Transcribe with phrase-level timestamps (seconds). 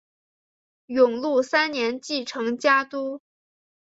[0.87, 3.21] 永禄三年继承家督。